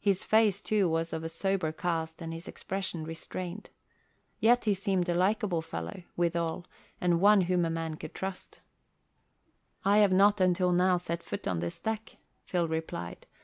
[0.00, 3.70] His face, too, was of a sober cast and his expression restrained.
[4.40, 6.66] Yet he seemed a likable fellow, withal,
[7.00, 8.60] and one whom a man could trust.
[9.84, 13.24] "I have not until now set foot on this deck," Phil replied.